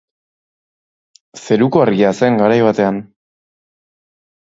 [1.43, 2.97] Zeruko Argia zen garai batean.